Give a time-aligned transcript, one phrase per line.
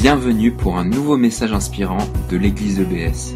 [0.00, 1.98] Bienvenue pour un nouveau message inspirant
[2.30, 3.34] de l'église EBS.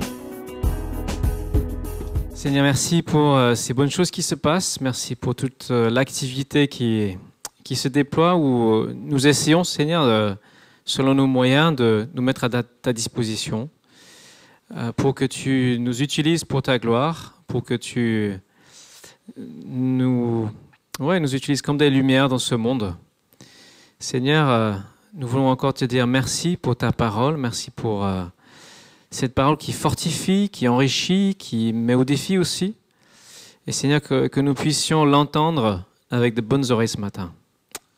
[2.34, 4.80] Seigneur, merci pour euh, ces bonnes choses qui se passent.
[4.80, 7.18] Merci pour toute euh, l'activité qui,
[7.64, 10.38] qui se déploie où euh, nous essayons, Seigneur,
[10.86, 13.68] selon nos moyens, de nous mettre à ta disposition
[14.96, 18.38] pour que tu nous utilises pour ta gloire, pour que tu
[19.36, 20.48] nous,
[20.98, 22.96] ouais, nous utilises comme des lumières dans ce monde.
[23.98, 24.82] Seigneur,
[25.16, 28.24] nous voulons encore te dire merci pour ta parole, merci pour euh,
[29.10, 32.74] cette parole qui fortifie, qui enrichit, qui met au défi aussi.
[33.66, 37.32] Et Seigneur, que, que nous puissions l'entendre avec de bonnes oreilles ce matin.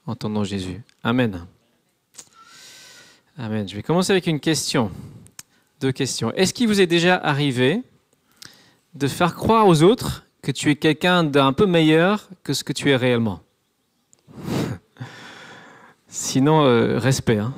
[0.07, 0.83] Entendons Jésus.
[1.02, 1.47] Amen.
[3.38, 3.66] Amen.
[3.69, 4.91] Je vais commencer avec une question.
[5.80, 6.33] Deux questions.
[6.33, 7.83] Est-ce qu'il vous est déjà arrivé
[8.95, 12.73] de faire croire aux autres que tu es quelqu'un d'un peu meilleur que ce que
[12.73, 13.41] tu es réellement?
[16.19, 17.37] Sinon, euh, respect.
[17.37, 17.52] Hein.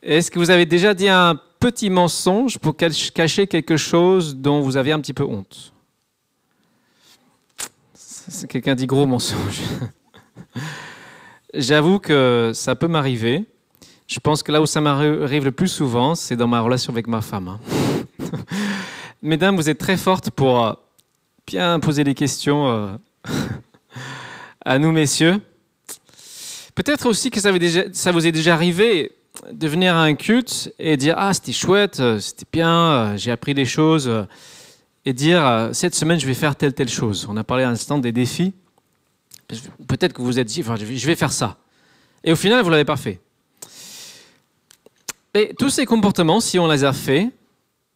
[0.00, 4.78] Est-ce que vous avez déjà dit un petit mensonge pour cacher quelque chose dont vous
[4.78, 5.74] avez un petit peu honte?
[8.48, 9.60] Quelqu'un dit gros mensonge.
[11.52, 13.44] J'avoue que ça peut m'arriver.
[14.06, 17.08] Je pense que là où ça m'arrive le plus souvent, c'est dans ma relation avec
[17.08, 17.48] ma femme.
[17.48, 17.60] Hein.
[19.22, 20.72] Mesdames, vous êtes très fortes pour euh,
[21.46, 22.96] bien poser des questions euh,
[24.64, 25.42] à nous, messieurs.
[26.78, 29.10] Peut-être aussi que ça, vous est déjà arrivé
[29.50, 33.32] de venir à un culte et dire Ah, c'était chouette, euh, c'était bien, euh, j'ai
[33.32, 34.22] appris des choses, euh,
[35.04, 37.26] et dire Cette semaine, je vais faire telle, telle chose.
[37.28, 38.54] On a parlé à l'instant des défis.
[39.88, 41.56] Peut-être que vous vous êtes dit Je vais faire ça.
[42.22, 43.18] Et au final, vous ne l'avez pas fait.
[45.34, 47.26] Et tous ces comportements, si on les a faits,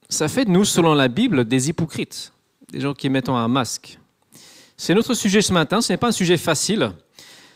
[0.09, 2.33] ça fait de nous, selon la Bible, des hypocrites,
[2.73, 4.01] des gens qui mettent un masque.
[4.77, 6.91] C'est notre sujet ce matin, ce n'est pas un sujet facile.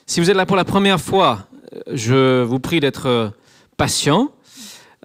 [0.08, 1.48] Si vous êtes là pour la première fois,
[1.92, 3.28] je vous prie d'être euh,
[3.76, 4.30] patient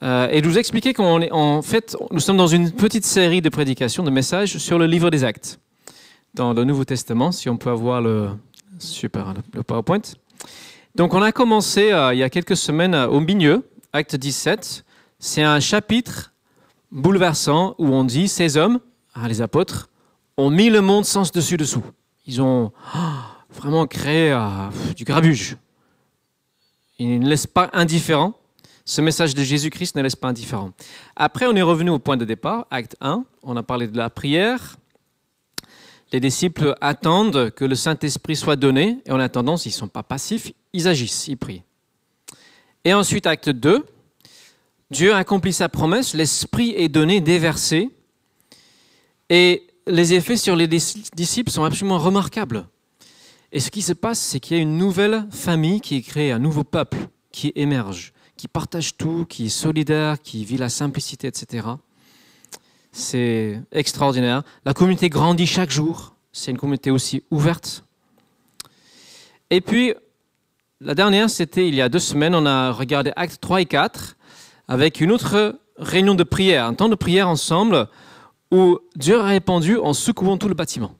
[0.03, 3.49] euh, et de vous expliquer est en fait, nous sommes dans une petite série de
[3.49, 5.59] prédications, de messages sur le livre des Actes,
[6.35, 7.31] dans le Nouveau Testament.
[7.31, 8.29] Si on peut avoir le
[8.77, 10.03] super le PowerPoint.
[10.93, 14.85] Donc, on a commencé euh, il y a quelques semaines au milieu, Acte 17.
[15.17, 16.31] C'est un chapitre
[16.91, 18.79] bouleversant où on dit ces hommes,
[19.15, 19.89] ah, les apôtres,
[20.37, 21.83] ont mis le monde sens dessus dessous.
[22.27, 22.99] Ils ont oh,
[23.53, 25.57] vraiment créé euh, du grabuge.
[26.99, 28.33] Il ne laisse pas indifférent.
[28.85, 30.71] Ce message de Jésus-Christ ne laisse pas indifférent.
[31.15, 33.23] Après, on est revenu au point de départ, acte 1.
[33.43, 34.77] On a parlé de la prière.
[36.11, 38.99] Les disciples attendent que le Saint-Esprit soit donné.
[39.05, 41.63] Et en attendant, s'ils ne sont pas passifs, ils agissent, ils prient.
[42.83, 43.85] Et ensuite, acte 2.
[44.89, 47.89] Dieu accomplit sa promesse, l'Esprit est donné, déversé.
[49.29, 52.67] Et les effets sur les disciples sont absolument remarquables.
[53.51, 56.31] Et ce qui se passe, c'est qu'il y a une nouvelle famille qui est créée,
[56.31, 56.97] un nouveau peuple
[57.31, 61.67] qui émerge, qui partage tout, qui est solidaire, qui vit la simplicité, etc.
[62.91, 64.43] C'est extraordinaire.
[64.65, 66.15] La communauté grandit chaque jour.
[66.31, 67.83] C'est une communauté aussi ouverte.
[69.49, 69.93] Et puis,
[70.79, 74.15] la dernière, c'était il y a deux semaines, on a regardé Actes 3 et 4
[74.67, 77.87] avec une autre réunion de prière, un temps de prière ensemble
[78.49, 80.95] où Dieu a répandu en secouant tout le bâtiment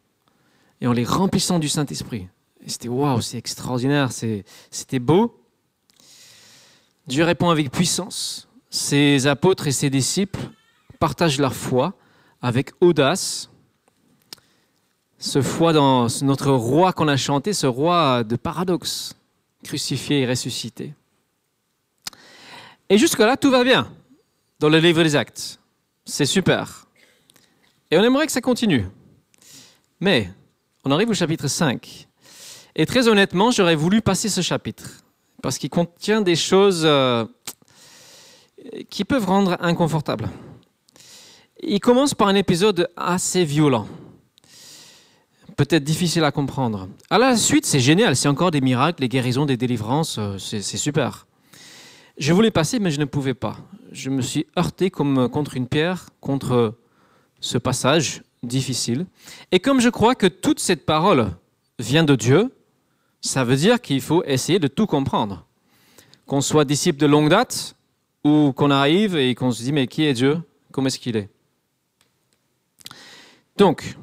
[0.82, 2.28] et en les remplissant du Saint-Esprit.
[2.68, 5.38] C'était waouh, c'est extraordinaire, c'était beau.
[7.08, 8.48] Dieu répond avec puissance.
[8.70, 10.40] Ses apôtres et ses disciples
[11.00, 11.94] partagent leur foi
[12.42, 13.50] avec audace.
[15.18, 19.16] Ce foi dans notre roi qu'on a chanté, ce roi de paradoxe,
[19.64, 20.94] crucifié et ressuscité.
[22.90, 23.92] Et jusque-là, tout va bien
[24.60, 25.60] dans le livre des actes.
[26.06, 26.88] C'est super.
[27.90, 28.86] Et on aimerait que ça continue.
[30.00, 30.32] Mais
[30.84, 32.08] on arrive au chapitre 5.
[32.76, 35.04] Et très honnêtement, j'aurais voulu passer ce chapitre,
[35.42, 37.26] parce qu'il contient des choses euh,
[38.90, 40.30] qui peuvent rendre inconfortable.
[41.62, 43.88] Il commence par un épisode assez violent,
[45.58, 46.88] peut-être difficile à comprendre.
[47.10, 50.62] À la suite, c'est génial, c'est encore des miracles, des guérisons, des délivrances, euh, c'est
[50.62, 51.28] super.
[52.18, 53.58] Je voulais passer, mais je ne pouvais pas.
[53.92, 56.76] Je me suis heurté comme contre une pierre, contre
[57.40, 59.06] ce passage difficile.
[59.52, 61.32] Et comme je crois que toute cette parole
[61.80, 62.52] vient de Dieu,
[63.22, 65.46] ça veut dire qu'il faut essayer de tout comprendre.
[66.26, 67.76] Qu'on soit disciple de longue date
[68.24, 70.40] ou qu'on arrive et qu'on se dit mais qui est Dieu?
[70.72, 71.30] Comment est-ce qu'il est?
[73.58, 73.96] Donc,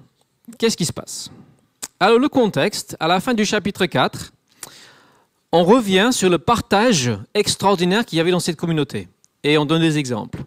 [0.57, 1.31] qu'est-ce qui se passe?
[2.01, 4.33] Alors le contexte, à la fin du chapitre 4,
[5.51, 9.09] on revient sur le partage extraordinaire qu'il y avait dans cette communauté.
[9.43, 10.45] Et on donne des exemples.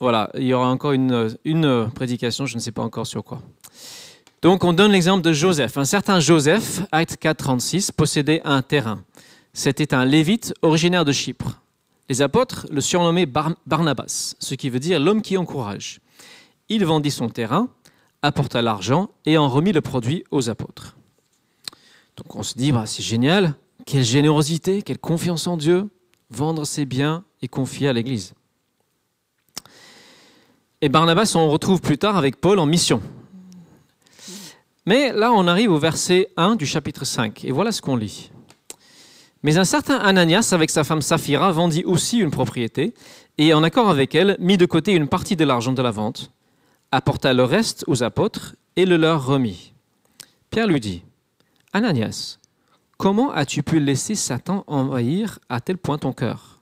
[0.00, 3.40] Voilà, il y aura encore une, une prédication, je ne sais pas encore sur quoi.
[4.46, 5.76] Donc on donne l'exemple de Joseph.
[5.76, 9.02] Un certain Joseph, acte 4, 36, possédait un terrain.
[9.52, 11.60] C'était un lévite originaire de Chypre.
[12.08, 15.98] Les apôtres le surnommaient Barnabas, ce qui veut dire l'homme qui encourage.
[16.68, 17.70] Il vendit son terrain,
[18.22, 20.96] apporta l'argent et en remit le produit aux apôtres.
[22.16, 23.54] Donc on se dit, bah, c'est génial,
[23.84, 25.90] quelle générosité, quelle confiance en Dieu,
[26.30, 28.32] vendre ses biens et confier à l'Église.
[30.82, 33.02] Et Barnabas, on retrouve plus tard avec Paul en mission.
[34.86, 38.30] Mais là, on arrive au verset 1 du chapitre 5, et voilà ce qu'on lit.
[39.42, 42.94] Mais un certain Ananias, avec sa femme Saphira, vendit aussi une propriété,
[43.36, 46.30] et en accord avec elle, mit de côté une partie de l'argent de la vente,
[46.92, 49.74] apporta le reste aux apôtres et le leur remit.
[50.50, 51.02] Pierre lui dit,
[51.72, 52.38] Ananias,
[52.96, 56.60] comment as-tu pu laisser Satan envahir à tel point ton cœur?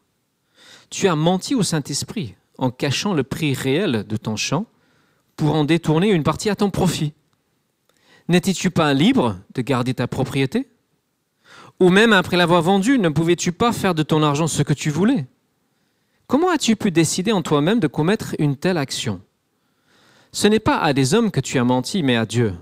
[0.88, 4.64] Tu as menti au Saint-Esprit en cachant le prix réel de ton champ
[5.36, 7.12] pour en détourner une partie à ton profit.
[8.28, 10.68] N'étais-tu pas libre de garder ta propriété?
[11.80, 14.90] Ou même après l'avoir vendue, ne pouvais-tu pas faire de ton argent ce que tu
[14.90, 15.26] voulais?
[16.26, 19.20] Comment as-tu pu décider en toi-même de commettre une telle action?
[20.32, 22.54] Ce n'est pas à des hommes que tu as menti, mais à Dieu.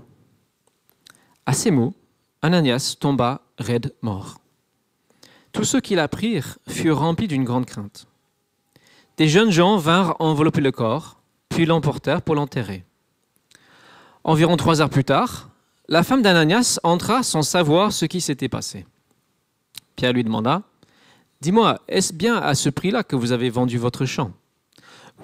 [1.45, 1.93] À ces mots,
[2.41, 4.39] Ananias tomba raide mort.
[5.53, 8.07] Tous ceux qui l'apprirent furent remplis d'une grande crainte.
[9.17, 12.83] Des jeunes gens vinrent envelopper le corps, puis l'emportèrent pour l'enterrer.
[14.23, 15.49] Environ trois heures plus tard,
[15.89, 18.85] la femme d'Ananias entra sans savoir ce qui s'était passé.
[19.95, 20.63] Pierre lui demanda,
[21.41, 24.31] Dis-moi, est-ce bien à ce prix-là que vous avez vendu votre champ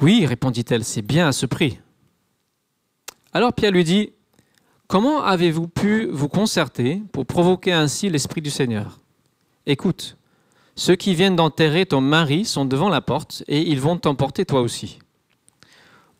[0.01, 1.79] Oui, répondit-elle, c'est bien à ce prix.
[3.31, 4.11] Alors Pierre lui dit,
[4.88, 9.00] Comment avez-vous pu vous concerter pour provoquer ainsi l'Esprit du Seigneur
[9.65, 10.17] Écoute,
[10.75, 14.62] ceux qui viennent d'enterrer ton mari sont devant la porte et ils vont t'emporter toi
[14.62, 14.97] aussi.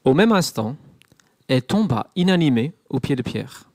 [0.06, 0.76] Au même instant,
[1.48, 3.69] elle tomba inanimée aux pieds de Pierre.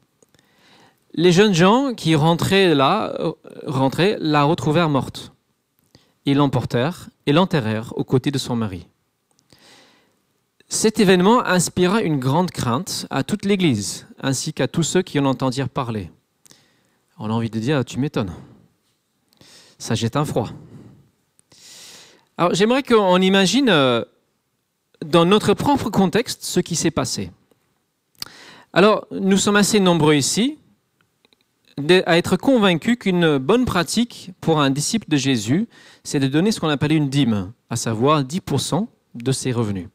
[1.16, 3.32] Les jeunes gens qui rentraient là, euh,
[3.66, 5.32] rentraient, la retrouvèrent morte.
[6.24, 8.88] Ils l'emportèrent et l'enterrèrent aux côtés de son mari.
[10.68, 15.24] Cet événement inspira une grande crainte à toute l'Église, ainsi qu'à tous ceux qui en
[15.24, 16.10] entendirent parler.
[17.16, 18.32] On a envie de dire, tu m'étonnes.
[19.78, 20.48] Ça jette un froid.
[22.36, 24.04] Alors j'aimerais qu'on imagine euh,
[25.06, 27.30] dans notre propre contexte ce qui s'est passé.
[28.72, 30.58] Alors nous sommes assez nombreux ici
[32.06, 35.68] à être convaincu qu'une bonne pratique pour un disciple de Jésus,
[36.04, 39.88] c'est de donner ce qu'on appelle une dîme, à savoir 10% de ses revenus.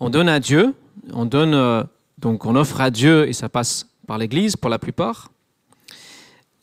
[0.00, 0.74] On donne à Dieu,
[1.12, 1.84] on donne euh,
[2.18, 5.30] donc on offre à Dieu et ça passe par l'Église pour la plupart.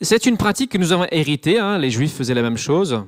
[0.00, 1.58] C'est une pratique que nous avons héritée.
[1.58, 3.04] Hein, les Juifs faisaient la même chose.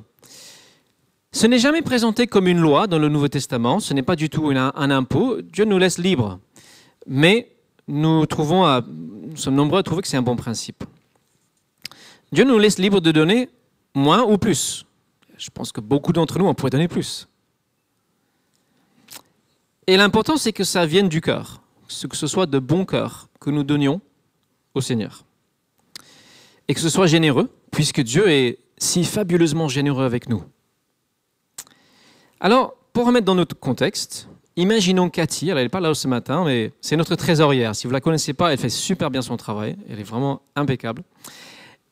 [1.33, 3.81] Ce n'est jamais présenté comme une loi dans le Nouveau Testament.
[3.81, 5.41] Ce n'est pas du tout un, impôt.
[5.41, 6.39] Dieu nous laisse libres,
[7.07, 7.49] mais
[7.89, 10.85] nous trouvons, nous sommes nombreux à trouver que c'est un bon principe.
[12.33, 13.51] Dieu nous laisse libre de donner
[13.95, 14.87] moins ou plus.
[15.37, 17.29] Je pense que beaucoup d'entre nous, on pourrait donner plus.
[19.87, 21.61] Et l'important, c'est que ça vienne du cœur,
[22.09, 24.01] que ce soit de bon cœur que nous donnions
[24.75, 25.25] au Seigneur.
[26.69, 30.45] Et que ce soit généreux, puisque Dieu est si fabuleusement généreux avec nous.
[32.41, 36.73] Alors, pour remettre dans notre contexte, imaginons Cathy, elle n'est pas là ce matin, mais
[36.81, 37.75] c'est notre trésorière.
[37.75, 40.43] Si vous ne la connaissez pas, elle fait super bien son travail, elle est vraiment
[40.57, 41.03] impeccable.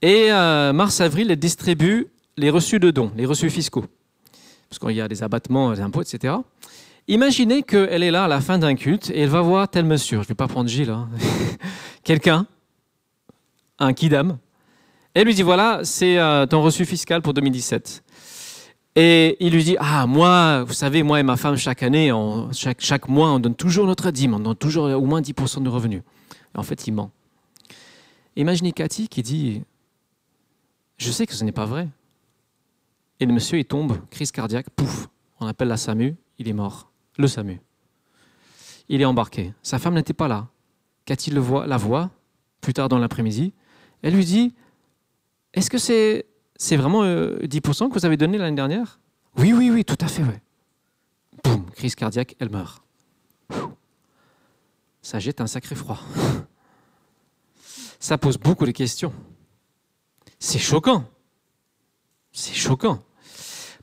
[0.02, 3.84] Et euh, mars-avril, elle distribue les reçus de dons, les reçus fiscaux.
[4.68, 6.34] Parce qu'il y a des abattements, des impôts, etc.
[7.08, 10.18] Imaginez qu'elle est là à la fin d'un culte et elle va voir tel monsieur,
[10.18, 11.08] je ne vais pas prendre Gilles, hein.
[12.04, 12.46] quelqu'un,
[13.78, 14.38] un kidam?
[15.12, 18.04] Elle lui dit voilà, c'est euh, ton reçu fiscal pour 2017.
[18.96, 22.12] Et il lui dit ah moi, vous savez, moi et ma femme chaque année,
[22.52, 25.68] chaque, chaque mois, on donne toujours notre dîme, on donne toujours au moins 10% de
[25.68, 26.02] revenus.
[26.54, 27.10] en fait, il ment.
[28.36, 29.62] Imaginez Cathy qui dit
[31.00, 31.88] je sais que ce n'est pas vrai.
[33.18, 35.08] Et le monsieur, il tombe, crise cardiaque, pouf,
[35.40, 36.90] on appelle la SAMU, il est mort.
[37.16, 37.60] Le SAMU.
[38.88, 39.54] Il est embarqué.
[39.62, 40.48] Sa femme n'était pas là.
[41.06, 42.10] Cathy le voit, la voit,
[42.60, 43.52] plus tard dans l'après-midi.
[44.02, 44.54] Elle lui dit
[45.54, 46.26] Est-ce que c'est
[46.56, 49.00] c'est vraiment 10% euh, que vous avez donné l'année dernière?
[49.38, 50.42] Oui, oui, oui, tout à fait, ouais.
[51.42, 52.82] Boum, crise cardiaque, elle meurt.
[55.00, 55.98] Ça jette un sacré froid.
[57.98, 59.12] Ça pose beaucoup de questions.
[60.40, 61.04] C'est choquant.
[62.32, 63.02] C'est choquant.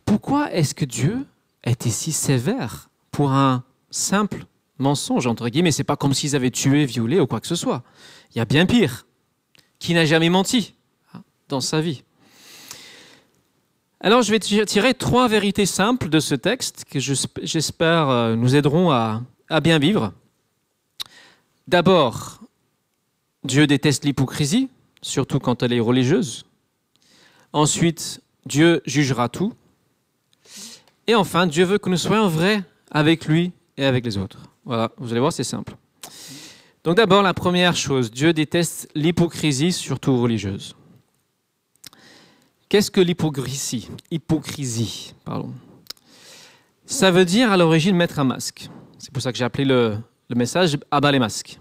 [0.03, 1.25] Pourquoi est-ce que Dieu
[1.63, 4.45] était si sévère pour un simple
[4.79, 5.71] mensonge, entre guillemets?
[5.71, 7.83] C'est pas comme s'ils avaient tué, violé ou quoi que ce soit.
[8.33, 9.05] Il y a bien pire.
[9.79, 10.73] Qui n'a jamais menti
[11.13, 12.03] hein, dans sa vie?
[13.99, 18.89] Alors je vais tirer trois vérités simples de ce texte que j'espère euh, nous aideront
[18.91, 19.21] à
[19.61, 20.13] bien vivre.
[21.67, 22.39] D'abord,
[23.43, 24.69] Dieu déteste l'hypocrisie,
[25.01, 26.46] surtout quand elle est religieuse.
[27.57, 29.51] Ensuite, Dieu jugera tout.
[31.07, 34.43] Et enfin, Dieu veut que nous soyons vrais avec lui et avec les autres.
[34.63, 35.75] Voilà, vous allez voir, c'est simple.
[36.83, 40.75] Donc d'abord, la première chose, Dieu déteste l'hypocrisie, surtout religieuse.
[42.69, 43.89] Qu'est-ce que l'hypocrisie?
[44.11, 45.51] Hypocrisie, pardon.
[46.85, 48.69] Ça veut dire à l'origine mettre un masque.
[48.99, 49.97] C'est pour ça que j'ai appelé le,
[50.29, 51.59] le message Abat les masques.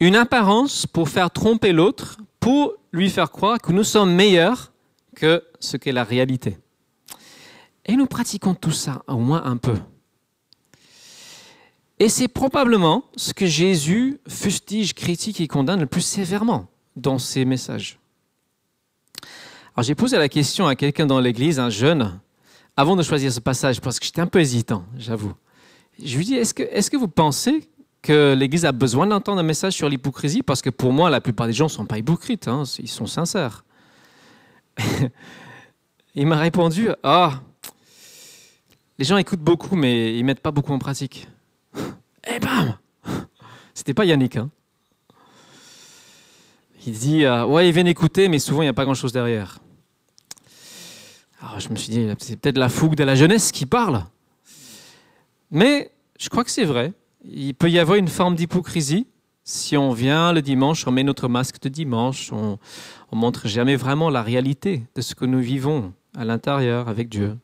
[0.00, 4.72] Une apparence pour faire tromper l'autre, pour lui faire croire que nous sommes meilleurs
[5.14, 6.58] que ce qu'est la réalité.
[7.86, 9.76] Et nous pratiquons tout ça au moins un peu.
[11.98, 17.44] Et c'est probablement ce que Jésus fustige, critique et condamne le plus sévèrement dans ses
[17.44, 17.98] messages.
[19.74, 22.20] Alors j'ai posé la question à quelqu'un dans l'église, un jeune,
[22.76, 25.32] avant de choisir ce passage, parce que j'étais un peu hésitant, j'avoue.
[26.02, 27.68] Je lui dis, est-ce que, est que vous pensez
[28.02, 31.46] que l'Église a besoin d'entendre un message sur l'hypocrisie Parce que pour moi, la plupart
[31.46, 33.64] des gens ne sont pas hypocrites, hein, ils sont sincères.
[36.14, 37.40] Il m'a répondu, ah,
[38.98, 41.28] les gens écoutent beaucoup, mais ils mettent pas beaucoup en pratique.
[42.26, 42.76] Et bam
[43.72, 44.36] C'était pas Yannick.
[44.36, 44.50] Hein.
[46.86, 49.60] Il dit, euh, ouais, ils viennent écouter, mais souvent, il n'y a pas grand-chose derrière.
[51.40, 54.04] Alors, je me suis dit, c'est peut-être la fougue de la jeunesse qui parle.
[55.52, 56.92] Mais je crois que c'est vrai.
[57.24, 59.06] Il peut y avoir une forme d'hypocrisie.
[59.44, 62.58] Si on vient le dimanche, on met notre masque de dimanche, on,
[63.10, 67.36] on montre jamais vraiment la réalité de ce que nous vivons à l'intérieur avec Dieu.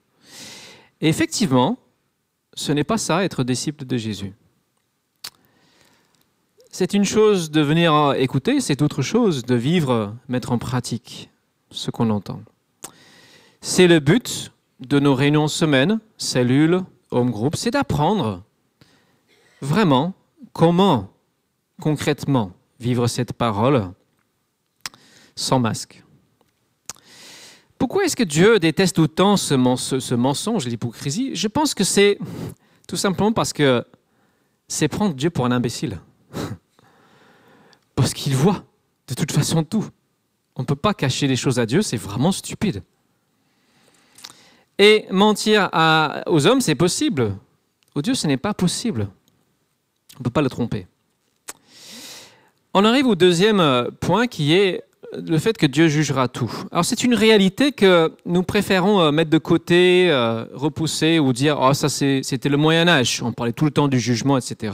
[1.01, 1.79] Et effectivement,
[2.55, 4.33] ce n'est pas ça être disciple de Jésus.
[6.71, 11.31] C'est une chose de venir écouter, c'est autre chose de vivre, mettre en pratique
[11.71, 12.43] ce qu'on entend.
[13.61, 18.43] C'est le but de nos réunions semaines, cellules, home group, c'est d'apprendre
[19.65, 20.15] vraiment
[20.53, 21.11] comment
[21.81, 23.91] concrètement vivre cette parole
[25.35, 26.05] sans masque?
[27.79, 29.55] Pourquoi est-ce que Dieu déteste autant ce,
[30.15, 31.35] mensonge, l'hypocrisie?
[31.35, 32.19] Je pense que c'est
[32.87, 33.85] tout simplement parce que
[34.69, 36.01] c'est prendre Dieu pour un imbécile.
[37.95, 38.65] parce qu'il voit
[39.09, 39.87] de toute façon tout.
[40.57, 42.83] On ne peut pas cacher les choses à Dieu, c'est vraiment stupide.
[44.79, 45.69] Et mentir
[46.27, 47.37] aux hommes, c'est possible.
[47.95, 49.09] Aux dieux, ce n'est pas possible.
[50.17, 50.87] On ne peut pas le tromper.
[52.73, 54.83] On arrive au deuxième euh, point qui est
[55.17, 56.53] le fait que Dieu jugera tout.
[56.73, 61.59] Alors c'est une réalité que nous préférons euh, mettre de côté, euh, repousser ou dire
[61.61, 64.73] oh ça c'était le Moyen Âge, on parlait tout le temps du jugement, etc.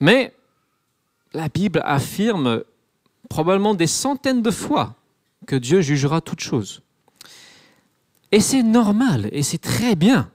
[0.00, 0.32] Mais
[1.34, 2.62] la Bible affirme
[3.28, 4.94] probablement des centaines de fois
[5.46, 6.82] que Dieu jugera toutes choses.
[8.32, 10.30] Et c'est normal, et c'est très bien.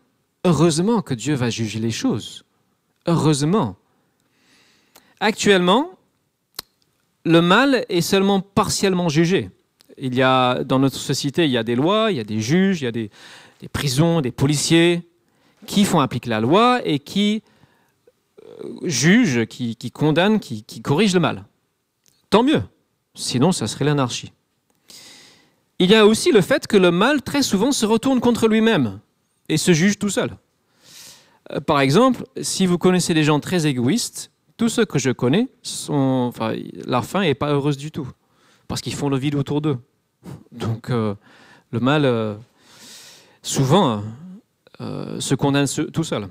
[0.45, 2.45] Heureusement que Dieu va juger les choses.
[3.09, 3.75] Heureusement.
[5.19, 5.89] Actuellement,
[7.25, 9.49] le mal est seulement partiellement jugé.
[9.97, 12.39] Il y a, dans notre société, il y a des lois, il y a des
[12.39, 13.09] juges, il y a des,
[13.73, 15.01] prisons, des policiers
[15.65, 17.41] qui font appliquer la loi et qui
[18.43, 21.45] euh, jugent, qui, condamnent, qui, qui corrigent le mal.
[22.29, 22.61] Tant mieux.
[23.15, 24.31] Sinon, ça serait l'anarchie.
[25.79, 28.99] Il y a aussi le fait que le mal très souvent se retourne contre lui-même
[29.49, 30.37] et se juge tout seul.
[31.53, 35.47] Euh, par exemple, si vous connaissez des gens très égoïstes, tous ceux que je connais,
[35.61, 36.53] sont, enfin,
[36.85, 38.09] leur fin n'est pas heureuse du tout,
[38.67, 39.77] parce qu'ils font le vide autour d'eux.
[40.51, 41.15] Donc euh,
[41.71, 42.35] le mal, euh,
[43.41, 44.03] souvent,
[44.79, 46.29] se condamne tout seul.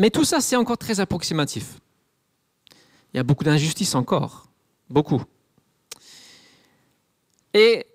[0.00, 1.78] Mais tout ça, c'est encore très approximatif.
[3.12, 4.46] Il y a beaucoup d'injustice encore,
[4.90, 5.22] beaucoup.
[7.54, 7.86] Et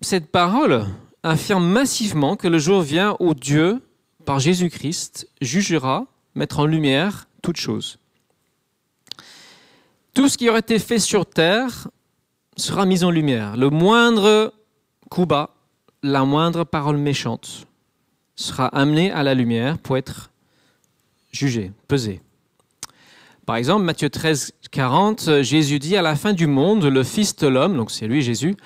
[0.00, 0.84] cette parole
[1.22, 3.80] affirme massivement que le jour vient où Dieu,
[4.24, 7.98] par Jésus-Christ, jugera, mettre en lumière toutes choses.
[10.14, 11.88] Tout ce qui aurait été fait sur terre
[12.56, 13.56] sera mis en lumière.
[13.56, 14.52] Le moindre
[15.10, 15.54] coup bas,
[16.02, 17.66] la moindre parole méchante
[18.36, 20.30] sera amené à la lumière pour être
[21.32, 22.20] jugé, pesé.
[23.46, 27.48] Par exemple, Matthieu 13, 40, Jésus dit à la fin du monde, le Fils de
[27.48, 28.56] l'homme, donc c'est lui Jésus,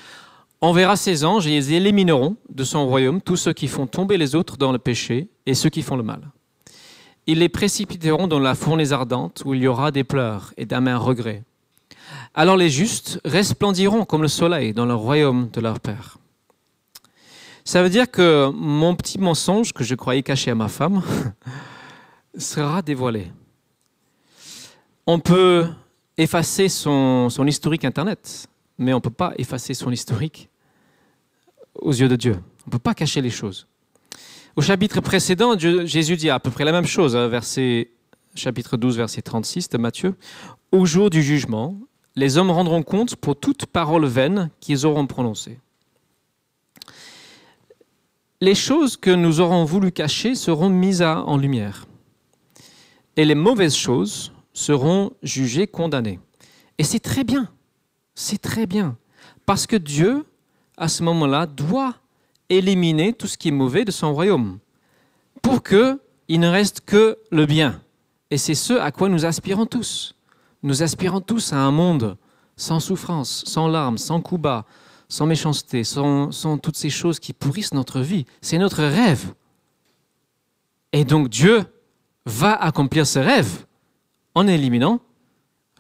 [0.60, 4.34] enverra ses anges et ils élimineront de son royaume tous ceux qui font tomber les
[4.34, 6.30] autres dans le péché et ceux qui font le mal.
[7.26, 11.02] Ils les précipiteront dans la fournaise ardente où il y aura des pleurs et d'amers
[11.02, 11.42] regrets.
[12.34, 16.18] Alors les justes resplendiront comme le soleil dans le royaume de leur Père.
[17.64, 21.02] Ça veut dire que mon petit mensonge que je croyais caché à ma femme
[22.38, 23.32] sera dévoilé.
[25.06, 25.66] On peut
[26.16, 28.48] effacer son, son historique Internet
[28.78, 30.48] mais on ne peut pas effacer son historique
[31.74, 32.34] aux yeux de Dieu.
[32.64, 33.66] On ne peut pas cacher les choses.
[34.56, 37.90] Au chapitre précédent, Jésus dit à peu près la même chose, hein, verset,
[38.34, 40.14] chapitre 12, verset 36 de Matthieu.
[40.72, 41.78] Au jour du jugement,
[42.14, 45.58] les hommes rendront compte pour toute parole vaine qu'ils auront prononcée.
[48.40, 51.86] les choses que nous aurons voulu cacher seront mises en lumière.
[53.16, 56.20] Et les mauvaises choses seront jugées, condamnées.
[56.78, 57.50] Et c'est très bien.
[58.16, 58.96] C'est très bien.
[59.44, 60.26] Parce que Dieu,
[60.76, 61.94] à ce moment-là, doit
[62.48, 64.58] éliminer tout ce qui est mauvais de son royaume
[65.42, 67.80] pour qu'il ne reste que le bien.
[68.30, 70.16] Et c'est ce à quoi nous aspirons tous.
[70.62, 72.16] Nous aspirons tous à un monde
[72.56, 74.64] sans souffrance, sans larmes, sans coups bas,
[75.08, 78.24] sans méchanceté, sans, toutes ces choses qui pourrissent notre vie.
[78.40, 79.34] C'est notre rêve.
[80.92, 81.64] Et donc Dieu
[82.24, 83.66] va accomplir ce rêve
[84.34, 85.00] en éliminant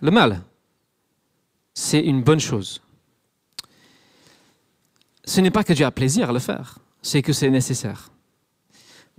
[0.02, 0.42] le mal.
[1.78, 2.80] C'est une bonne chose.
[5.26, 8.10] Ce n'est pas que Dieu a plaisir à le faire, c'est que c'est nécessaire.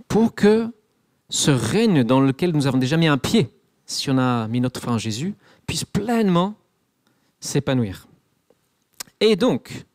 [0.08, 0.68] Pour que
[1.30, 3.48] ce règne dans lequel nous avons déjà mis un pied,
[3.86, 5.36] si on a mis notre foi en Jésus,
[5.68, 6.56] puisse pleinement
[7.38, 8.08] s'épanouir.
[9.20, 9.86] Et donc,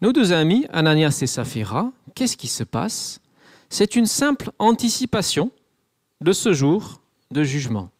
[0.00, 3.20] nos deux amis, Ananias et Saphira, qu'est-ce qui se passe?
[3.68, 5.50] C'est une simple anticipation
[6.22, 7.90] de ce jour de jugement.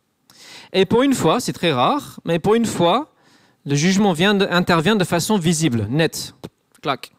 [0.73, 3.13] Et pour une fois, c'est très rare, mais pour une fois,
[3.67, 6.35] le jugement vient intervient de façon visible, nette.
[6.81, 7.13] Clac.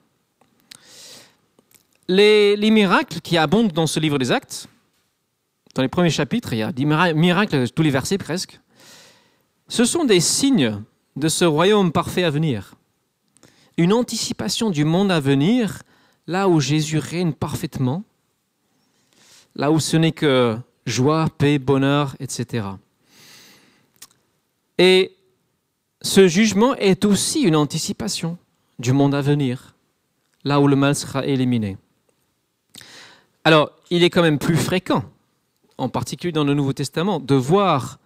[2.07, 4.69] Les, les, miracles qui abondent dans ce livre des Actes,
[5.75, 8.61] dans les premiers chapitres, il y a des miracles, tous les versets presque,
[9.67, 10.81] ce sont des signes
[11.17, 12.75] de ce royaume parfait à venir.
[13.75, 15.83] Une anticipation du monde à venir,
[16.27, 18.05] là où Jésus règne parfaitement,
[19.55, 22.67] là où ce n'est que joie, paix, bonheur, etc.
[24.77, 25.16] Et
[26.01, 28.37] ce jugement est aussi une anticipation
[28.79, 29.75] du monde à venir,
[30.43, 31.77] là où le mal sera éliminé.
[33.43, 35.03] Alors, il est quand même plus fréquent,
[35.77, 37.99] en particulier dans le Nouveau Testament, de voir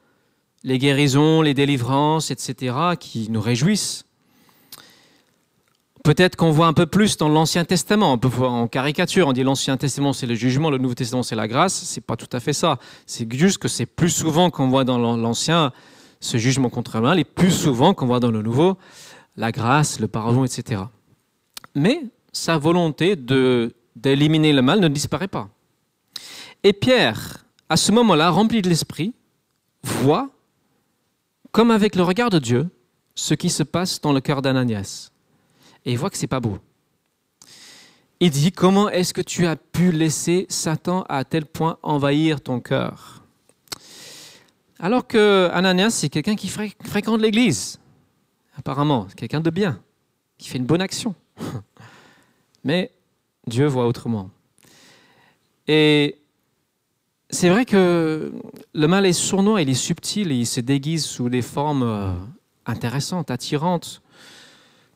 [0.64, 4.06] les guérisons, les délivrances, etc., qui nous réjouissent.
[6.04, 9.34] Peut-être qu'on voit un peu plus dans l'Ancien Testament, on peut voir en caricature, on
[9.34, 12.30] dit l'Ancien Testament c'est le jugement, le Nouveau Testament c'est la grâce, c'est pas tout
[12.32, 12.80] à fait ça.
[13.06, 15.72] C'est juste que c'est plus souvent qu'on voit dans l'Ancien
[16.22, 18.78] ce jugement contre mal, et plus souvent qu'on voit dans le Nouveau
[19.36, 20.84] la grâce, le pardon, etc.
[21.76, 23.16] Mais sa volonté
[23.96, 25.50] d'éliminer le mal ne disparaît pas.
[26.64, 29.14] Et Pierre, à ce moment-là, rempli de l'esprit,
[29.84, 30.30] voit
[31.52, 32.70] comme avec le regard de Dieu,
[33.16, 35.12] ce qui se passe dans le cœur d'Ananias.
[35.86, 36.60] Et il voit que c'est pas beau.
[38.20, 42.60] Il dit Comment est-ce que tu as pu laisser Satan à tel point envahir ton
[42.60, 43.21] cœur?
[44.84, 47.80] Alors que Ananias, c'est quelqu'un qui fréquente l'église,
[48.58, 49.80] apparemment, quelqu'un de bien,
[50.40, 51.14] qui fait une bonne action.
[52.64, 52.92] Mais
[53.46, 54.32] Dieu voit autrement.
[55.68, 56.18] Et
[57.30, 58.34] c'est vrai que
[58.74, 62.14] le mal est sournois, il est subtil, il se déguise sous des formes euh,
[62.66, 64.02] intéressantes, attirantes.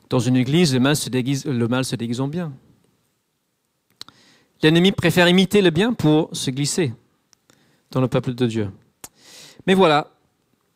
[0.09, 2.53] Dans une église, le mal se déguise en bien.
[4.63, 6.91] L'ennemi préfère imiter le bien pour se glisser
[7.91, 8.71] dans le peuple de Dieu.
[9.67, 10.11] Mais voilà,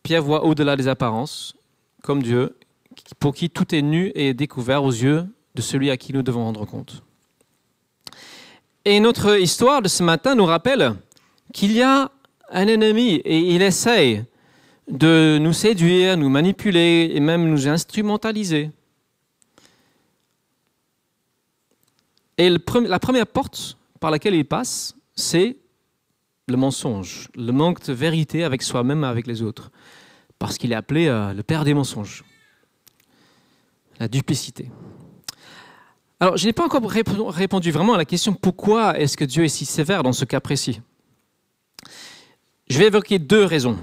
[0.03, 1.55] Pierre voit au-delà des apparences,
[2.01, 2.57] comme Dieu,
[3.19, 6.43] pour qui tout est nu et découvert aux yeux de celui à qui nous devons
[6.43, 7.03] rendre compte.
[8.85, 10.95] Et notre histoire de ce matin nous rappelle
[11.53, 12.11] qu'il y a
[12.49, 14.23] un ennemi et il essaye
[14.87, 18.71] de nous séduire, nous manipuler et même nous instrumentaliser.
[22.37, 25.57] Et la première porte par laquelle il passe, c'est
[26.49, 29.71] le mensonge, le manque de vérité avec soi-même avec les autres.
[30.37, 32.23] Parce qu'il est appelé euh, le père des mensonges.
[33.99, 34.71] La duplicité.
[36.19, 39.49] Alors, je n'ai pas encore répondu vraiment à la question pourquoi est-ce que Dieu est
[39.49, 40.81] si sévère dans ce cas précis?
[42.69, 43.77] Je vais évoquer deux raisons.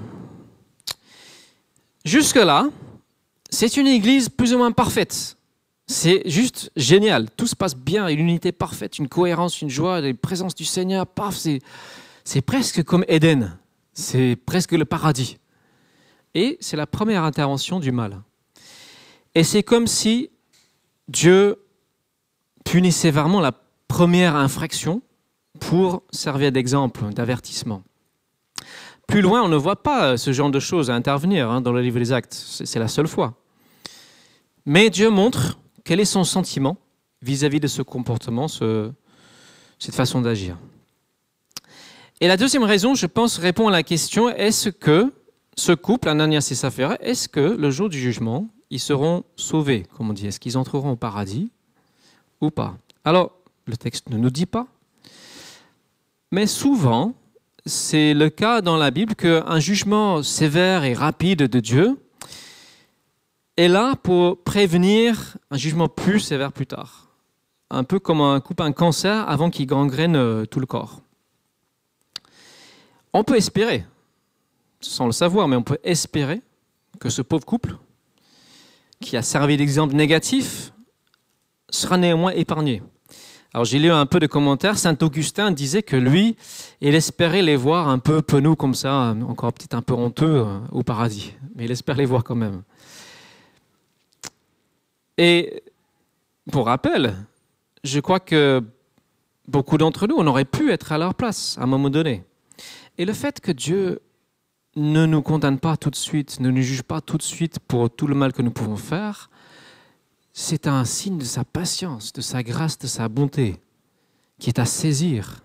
[2.04, 2.68] Jusque-là,
[3.50, 5.36] c'est une église plus ou moins parfaite.
[5.86, 7.28] C'est juste génial.
[7.36, 11.06] Tout se passe bien, une unité parfaite, une cohérence, une joie, la présence du Seigneur.
[11.06, 11.60] Paf, c'est
[12.44, 13.58] presque comme Éden.
[13.92, 15.38] C'est presque le paradis.
[16.34, 18.20] Et c'est la première intervention du mal.
[19.34, 20.30] Et c'est comme si
[21.08, 21.56] Dieu
[22.64, 23.52] punissait vraiment la
[23.88, 25.02] première infraction
[25.60, 27.82] pour servir d'exemple, d'avertissement.
[29.06, 31.98] Plus loin, on ne voit pas ce genre de choses intervenir hein, dans le livre
[31.98, 32.34] des actes.
[32.34, 33.34] C'est la seule fois.
[34.66, 36.76] Mais Dieu montre quel est son sentiment
[37.22, 40.58] vis-à-vis de ce comportement, cette façon d'agir.
[42.22, 45.12] Et la deuxième raison, je pense, répond à la question est-ce que
[45.54, 50.08] ce couple, Ananias et Saphira, est-ce que le jour du jugement, ils seront sauvés, comme
[50.08, 50.26] on dit?
[50.26, 51.50] Est-ce qu'ils entreront au paradis
[52.40, 52.78] ou pas?
[53.04, 53.32] Alors,
[53.66, 54.66] le texte ne nous dit pas.
[56.32, 57.12] Mais souvent,
[57.66, 61.98] c'est le cas dans la Bible qu'un jugement sévère et rapide de Dieu
[63.58, 67.08] est là pour prévenir un jugement plus sévère plus tard.
[67.68, 71.00] un peu comme on coupe un cancer avant qu'il gangrène euh, tout le corps.
[73.18, 73.86] On peut espérer,
[74.78, 76.42] sans le savoir, mais on peut espérer
[77.00, 77.78] que ce pauvre couple,
[79.00, 80.74] qui a servi d'exemple négatif,
[81.70, 82.82] sera néanmoins épargné.
[83.54, 84.76] Alors j'ai lu un peu de commentaires.
[84.76, 86.36] Saint Augustin disait que lui,
[86.82, 90.58] il espérait les voir un peu penauds comme ça, encore peut-être un peu honteux euh,
[90.70, 92.64] au paradis, mais il espère les voir quand même.
[95.16, 95.62] Et
[96.52, 97.16] pour rappel,
[97.82, 98.62] je crois que
[99.48, 102.22] beaucoup d'entre nous, on aurait pu être à leur place à un moment donné.
[102.98, 104.00] Et le fait que Dieu
[104.74, 107.90] ne nous condamne pas tout de suite, ne nous juge pas tout de suite pour
[107.90, 109.30] tout le mal que nous pouvons faire,
[110.32, 113.56] c'est un signe de sa patience, de sa grâce, de sa bonté,
[114.38, 115.42] qui est à saisir.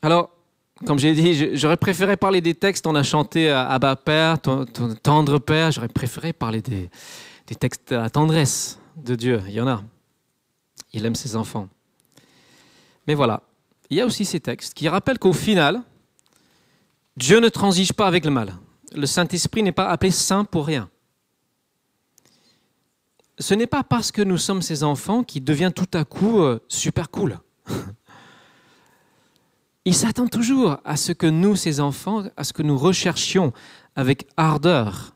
[0.00, 0.30] Alors,
[0.86, 2.86] comme j'ai dit, j'aurais préféré parler des textes.
[2.86, 4.64] On a chanté Abba Père, ton,
[5.02, 5.72] tendre Père.
[5.72, 6.90] J'aurais préféré parler des,
[7.46, 9.42] des textes à tendresse de Dieu.
[9.46, 9.82] Il y en a.
[10.92, 11.68] Il aime ses enfants.
[13.06, 13.42] Mais voilà,
[13.90, 15.82] il y a aussi ces textes qui rappellent qu'au final,
[17.16, 18.54] Dieu ne transige pas avec le mal.
[18.94, 20.90] Le Saint-Esprit n'est pas appelé saint pour rien.
[23.38, 26.58] Ce n'est pas parce que nous sommes ses enfants qu'il devient tout à coup euh,
[26.68, 27.38] super cool.
[29.84, 33.52] Il s'attend toujours à ce que nous, ses enfants, à ce que nous recherchions
[33.94, 35.14] avec ardeur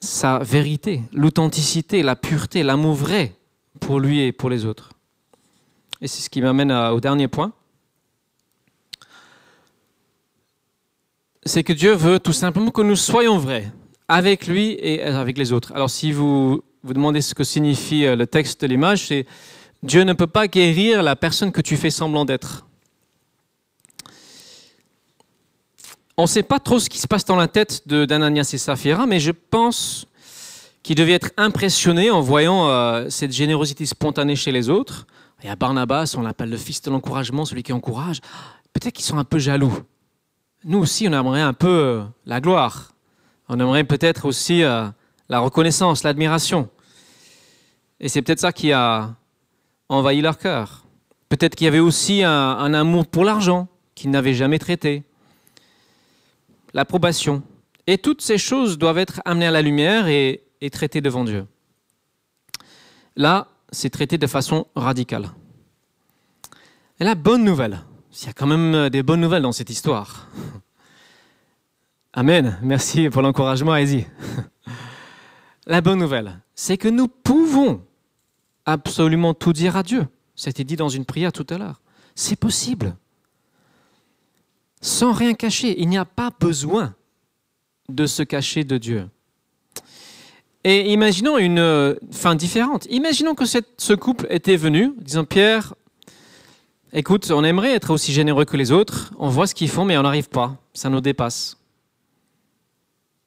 [0.00, 3.36] sa vérité, l'authenticité, la pureté, l'amour vrai
[3.80, 4.92] pour lui et pour les autres.
[6.02, 7.52] Et c'est ce qui m'amène au dernier point.
[11.44, 13.72] C'est que Dieu veut tout simplement que nous soyons vrais
[14.08, 15.72] avec lui et avec les autres.
[15.74, 19.26] Alors si vous vous demandez ce que signifie euh, le texte de l'image, c'est
[19.82, 22.66] Dieu ne peut pas guérir la personne que tu fais semblant d'être.
[26.16, 29.06] On ne sait pas trop ce qui se passe dans la tête d'Ananias et Saphira,
[29.06, 30.06] mais je pense
[30.82, 35.06] qu'il devait être impressionné en voyant euh, cette générosité spontanée chez les autres.
[35.42, 38.20] Y a Barnabas, on l'appelle le fils de l'encouragement, celui qui encourage.
[38.72, 39.72] Peut-être qu'ils sont un peu jaloux.
[40.64, 42.92] Nous aussi, on aimerait un peu euh, la gloire.
[43.48, 44.86] On aimerait peut-être aussi euh,
[45.28, 46.68] la reconnaissance, l'admiration.
[48.00, 49.14] Et c'est peut-être ça qui a
[49.88, 50.84] envahi leur cœur.
[51.28, 55.04] Peut-être qu'il y avait aussi un, amour pour l'argent qu'ils n'avaient jamais traité.
[56.74, 57.42] L'approbation.
[57.86, 61.46] Et toutes ces choses doivent être amenées à la lumière et est traité devant Dieu.
[63.16, 65.30] Là, c'est traité de façon radicale.
[66.98, 67.80] Et la bonne nouvelle,
[68.12, 70.28] il y a quand même des bonnes nouvelles dans cette histoire.
[72.12, 74.06] Amen, merci pour l'encouragement, allez-y.
[75.66, 77.84] La bonne nouvelle, c'est que nous pouvons
[78.66, 80.08] absolument tout dire à Dieu.
[80.34, 81.80] C'était dit dans une prière tout à l'heure.
[82.14, 82.96] C'est possible.
[84.80, 86.94] Sans rien cacher, il n'y a pas besoin
[87.88, 89.08] de se cacher de Dieu.
[90.64, 92.86] Et imaginons une euh, fin différente.
[92.90, 95.74] Imaginons que ce couple était venu, disant Pierre,
[96.92, 99.96] écoute, on aimerait être aussi généreux que les autres, on voit ce qu'ils font, mais
[99.96, 101.56] on n'arrive pas, ça nous dépasse.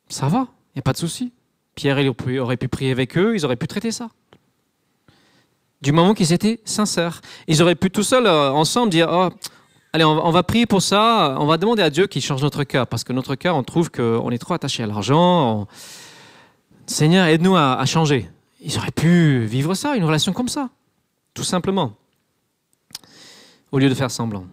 [0.09, 1.33] Ça va, il n'y a pas de souci.
[1.73, 1.97] Pierre
[2.39, 4.09] aurait pu prier avec eux, ils auraient pu traiter ça.
[5.81, 7.19] Du moment qu'ils étaient sincères.
[7.47, 9.29] Ils auraient pu tout seuls, euh, ensemble, dire oh,
[9.91, 12.87] Allez, on va prier pour ça, on va demander à Dieu qu'il change notre cœur,
[12.87, 15.67] parce que notre cœur, on trouve qu'on est trop attaché à l'argent.
[16.85, 18.29] Seigneur, aide-nous à, changer.
[18.61, 20.69] Ils auraient pu vivre ça, une relation comme ça,
[21.33, 21.95] tout simplement,
[23.71, 24.45] au lieu de faire semblant.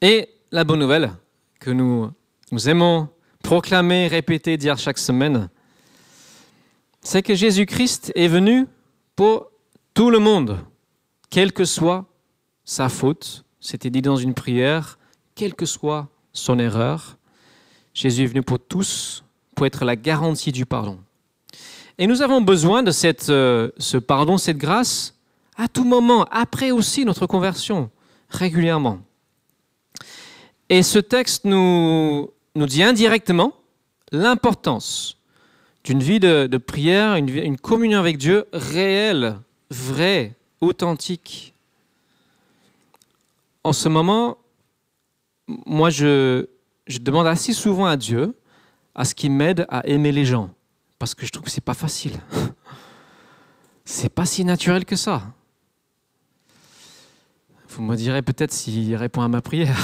[0.00, 1.12] Et la bonne nouvelle
[1.58, 2.10] que nous,
[2.52, 3.08] nous aimons
[3.42, 5.48] proclamer, répéter, dire chaque semaine,
[7.02, 8.66] c'est que Jésus-Christ est venu
[9.16, 9.50] pour
[9.94, 10.58] tout le monde,
[11.30, 12.06] quelle que soit
[12.64, 13.44] sa faute.
[13.60, 14.98] C'était dit dans une prière,
[15.34, 17.18] quelle que soit son erreur.
[17.94, 20.98] Jésus est venu pour tous, pour être la garantie du pardon.
[22.00, 25.14] Et nous avons besoin de cette, euh, ce pardon, cette grâce,
[25.58, 27.90] à tout moment, après aussi notre conversion,
[28.30, 29.00] régulièrement.
[30.70, 33.52] Et ce texte nous, nous dit indirectement
[34.12, 35.18] l'importance
[35.84, 41.52] d'une vie de, prière, une, une, communion avec Dieu réelle, vraie, authentique.
[43.62, 44.38] En ce moment,
[45.66, 46.46] moi, je,
[46.86, 48.34] je demande assez souvent à Dieu
[48.94, 50.48] à ce qu'il m'aide à aimer les gens
[51.00, 52.12] parce que je trouve que c'est pas facile.
[53.86, 55.22] C'est pas si naturel que ça.
[57.70, 59.78] Vous me direz peut-être s'il répond à ma prière.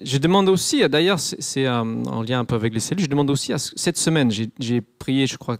[0.00, 3.28] je demande aussi, d'ailleurs, c'est euh, en lien un peu avec les cellules, je demande
[3.28, 5.58] aussi, à, cette semaine, j'ai prié, je crois,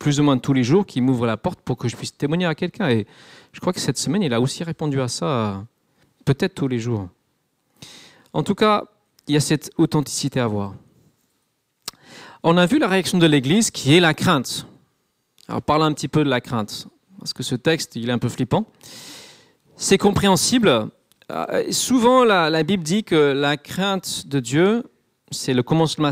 [0.00, 2.46] plus ou moins tous les jours, qu'il m'ouvre la porte pour que je puisse témoigner
[2.46, 2.90] à quelqu'un.
[2.90, 3.06] Et
[3.52, 5.64] je crois que cette semaine, il a aussi répondu à ça,
[6.24, 7.08] peut-être tous les jours.
[8.32, 8.82] En tout cas,
[9.28, 10.74] il y a cette authenticité à voir.
[12.46, 14.66] On a vu la réaction de l'Église qui est la crainte.
[15.48, 18.18] Alors parlons un petit peu de la crainte, parce que ce texte, il est un
[18.18, 18.66] peu flippant.
[19.76, 20.90] C'est compréhensible.
[21.30, 24.82] Euh, souvent, la, Bible dit que la crainte de Dieu,
[25.30, 26.10] c'est le commencement,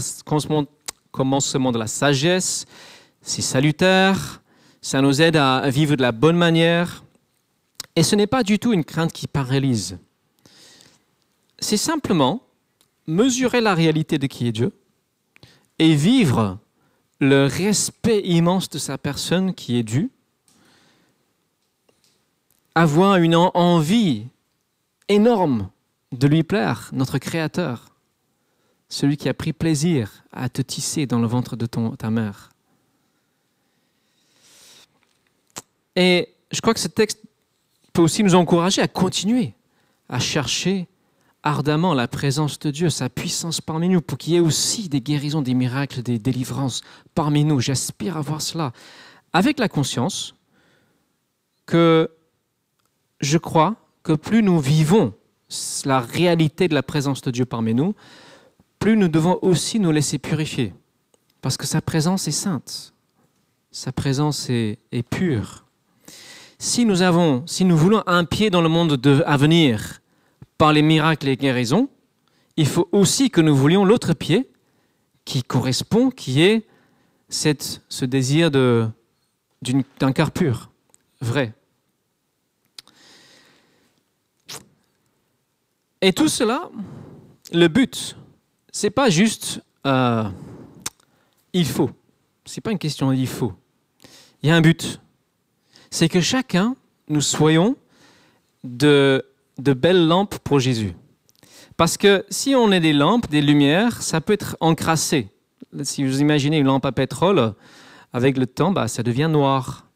[1.10, 2.64] commencement de la sagesse,
[3.20, 4.40] c'est salutaire,
[4.80, 7.04] ça nous aide à vivre de la bonne manière.
[7.94, 9.98] Et ce n'est pas du tout une crainte qui paralyse.
[11.58, 12.42] C'est simplement
[13.06, 14.72] mesurer la réalité de qui est Dieu
[15.82, 16.60] et vivre
[17.18, 20.12] le respect immense de sa personne qui est dû,
[22.76, 24.28] avoir une envie
[25.08, 25.70] énorme
[26.12, 27.96] de lui plaire, notre Créateur,
[28.88, 32.50] celui qui a pris plaisir à te tisser dans le ventre de ton, ta mère.
[35.96, 37.18] Et je crois que ce texte
[37.92, 39.52] peut aussi nous encourager à continuer
[40.08, 40.86] à chercher
[41.42, 45.00] ardemment la présence de Dieu, sa puissance parmi nous, pour qu'il y ait aussi des
[45.00, 46.82] guérisons, des miracles, des délivrances
[47.14, 47.60] parmi nous.
[47.60, 48.72] J'aspire à voir cela
[49.32, 50.34] avec la conscience
[51.66, 52.10] que
[53.20, 55.14] je crois que plus nous vivons
[55.84, 57.94] la réalité de la présence de Dieu parmi nous,
[58.78, 60.74] plus nous devons aussi nous laisser purifier.
[61.40, 62.94] Parce que sa présence est sainte,
[63.70, 64.78] sa présence est,
[65.10, 65.64] pure.
[66.58, 70.01] Si nous, avons, si nous voulons un pied dans le monde à venir,
[70.58, 71.88] par les miracles et les guérisons,
[72.56, 74.50] il faut aussi que nous voulions l'autre pied
[75.24, 76.66] qui correspond, qui est
[77.28, 78.92] cette, ce désir d'un
[80.14, 80.70] cœur pur,
[81.20, 81.54] vrai.
[86.00, 86.70] Et tout cela,
[87.52, 88.16] le but,
[88.72, 90.28] c'est pas juste euh,
[91.52, 91.90] il faut.
[92.44, 93.52] C'est pas une question il faut.
[94.42, 95.00] Il y a un but.
[95.90, 96.76] C'est que chacun,
[97.08, 97.76] nous soyons
[98.64, 99.24] de
[99.58, 100.94] de belles lampes pour Jésus.
[101.76, 105.28] Parce que si on est des lampes, des lumières, ça peut être encrassé.
[105.82, 107.54] Si vous imaginez une lampe à pétrole,
[108.12, 109.86] avec le temps, bah, ça devient noir.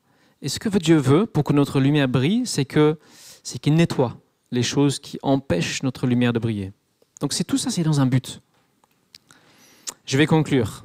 [0.43, 2.99] Et ce que Dieu veut pour que notre lumière brille, c'est que
[3.43, 4.17] c'est qu'il nettoie
[4.51, 6.73] les choses qui empêchent notre lumière de briller.
[7.21, 8.41] Donc c'est tout ça, c'est dans un but.
[10.05, 10.85] Je vais conclure.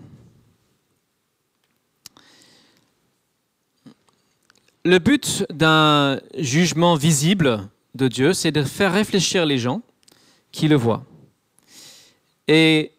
[4.83, 9.81] Le but d'un jugement visible, de Dieu, c'est de faire réfléchir les gens
[10.51, 11.05] qui le voient.
[12.47, 12.91] Et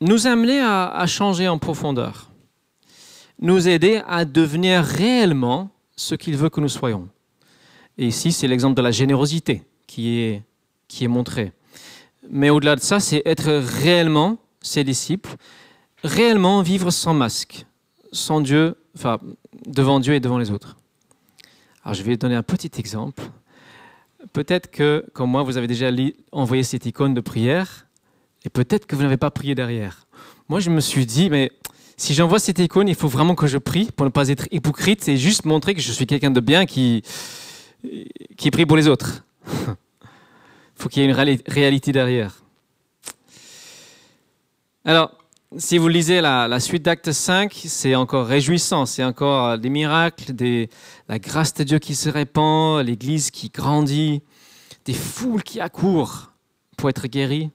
[0.00, 2.30] nous amener à, changer en profondeur.
[3.38, 7.08] Nous aider à devenir réellement ce qu'il veut que nous soyons.
[7.96, 10.42] Et ici, c'est l'exemple de la générosité qui est,
[10.88, 11.52] qui est montré.
[12.28, 15.36] Mais au-delà de ça, c'est être réellement ses disciples,
[16.02, 17.66] réellement vivre sans masque,
[18.12, 19.18] sans Dieu, enfin,
[19.66, 20.76] devant Dieu et devant les autres.
[21.82, 23.22] Alors, je vais donner un petit exemple
[24.32, 25.90] peut-être que, comme moi, vous avez déjà
[26.32, 27.86] envoyé cette icône de prière,
[28.44, 30.06] et peut-être que vous n'avez pas prié derrière.
[30.48, 31.50] Moi, je me suis dit, mais
[31.96, 35.08] si j'envoie cette icône, il faut vraiment que je prie pour ne pas être hypocrite
[35.08, 37.02] et juste montrer que je suis quelqu'un de bien qui,
[38.36, 39.24] qui prie pour les autres.
[39.46, 39.76] il
[40.76, 42.42] faut qu'il y ait une réalité derrière.
[44.84, 45.16] Alors,
[45.56, 50.32] si vous lisez la, suite d'Acte 5, c'est encore réjouissant, c'est encore euh, des miracles,
[51.08, 54.22] la grâce de Dieu qui se répand, l'Église qui grandit,
[54.84, 56.32] des foules qui accourent
[56.76, 57.50] pour être guéries.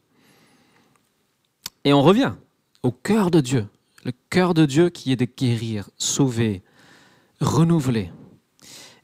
[1.83, 2.33] Et on revient
[2.83, 3.67] au cœur de Dieu,
[4.03, 6.63] le cœur de Dieu qui est de guérir, sauver,
[7.41, 8.11] renouveler.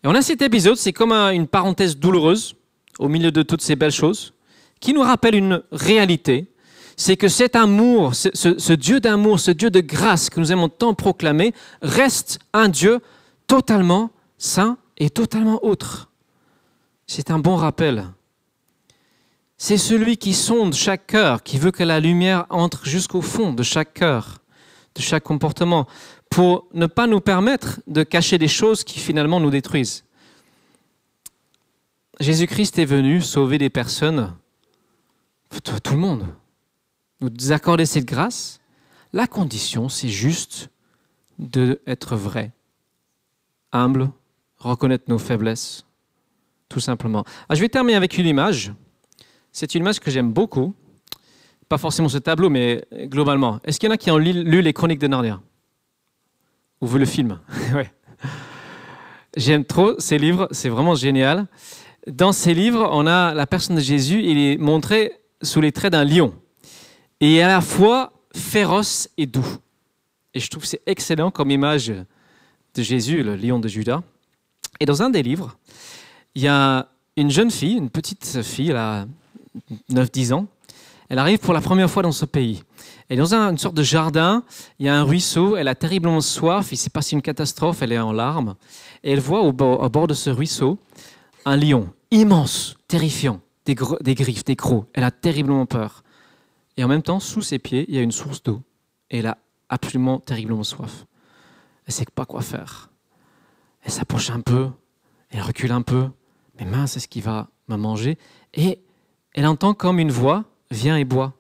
[0.04, 2.56] Et on a cet épisode, c'est comme une parenthèse douloureuse
[3.00, 4.34] au milieu de toutes ces belles choses,
[4.80, 6.48] qui nous rappelle une réalité
[6.98, 10.94] c'est que cet amour, ce, Dieu d'amour, ce Dieu de grâce que nous aimons tant
[10.94, 13.02] proclamer, reste un Dieu
[13.48, 16.10] totalement saint et totalement autre.
[17.08, 18.06] C'est un bon rappel.
[19.58, 23.64] C'est celui qui sonde chaque cœur, qui veut que la lumière entre jusqu'au fond de
[23.64, 24.40] chaque cœur,
[24.96, 25.88] de chaque comportement,
[26.30, 30.04] pour ne pas nous permettre de cacher des choses qui finalement nous détruisent.
[32.20, 34.34] Jésus-Christ est venu sauver des personnes,
[35.84, 36.26] tout le monde,
[37.22, 38.60] nous accorder cette grâce,
[39.14, 40.70] la condition, c'est juste
[41.40, 42.52] d'être vrai,
[43.72, 44.10] humble,
[44.58, 45.86] reconnaître nos faiblesses,
[46.70, 47.24] tout simplement.
[47.50, 48.74] Ah, je vais terminer avec une image.
[49.52, 50.74] C'est une image que j'aime beaucoup.
[51.70, 53.60] Pas forcément ce tableau, mais globalement.
[53.64, 55.42] Est-ce qu'il y en a qui ont lu les Chroniques de Narnia?
[56.82, 57.40] Ou vu le film?
[57.74, 57.92] Ouais.
[59.38, 61.48] J'aime trop ces livres, c'est vraiment génial.
[62.08, 65.92] Dans ces livres, on a la personne de Jésus, il est montré sous les traits
[65.92, 66.34] d'un lion
[67.34, 69.58] et à la fois féroce et doux.
[70.34, 71.94] Et je trouve c'est excellent comme image
[72.74, 74.04] de Jésus, le lion de Judas.
[74.80, 75.58] Et dans un des livres,
[76.36, 79.08] il y a une jeune fille, une petite fille, elle a
[79.92, 80.48] 9-10 ans.
[81.08, 82.64] Elle arrive pour la première fois dans ce pays.
[83.10, 84.44] Et dans une sorte de jardin,
[84.80, 87.92] il y a un ruisseau, elle a terriblement soif, il s'est passé une catastrophe, elle
[87.92, 88.56] est en larmes.
[89.04, 90.80] Et elle voit au bord, de ce ruisseau
[91.46, 94.88] un lion immense, terrifiant, des griffes, des crocs.
[94.94, 96.04] Elle a terriblement peur.
[96.78, 98.62] Et en même temps, sous ses pieds, il y a une source d'eau.
[99.10, 99.38] Et elle a
[99.70, 101.06] absolument terriblement soif.
[101.86, 102.90] Elle ne sait pas quoi faire.
[103.82, 104.70] Elle s'approche un peu,
[105.30, 106.10] elle recule un peu,
[106.60, 108.18] mais mince, c'est ce qui va me manger?
[108.54, 108.82] Et
[109.34, 111.34] elle entend comme une voix, viens et bois.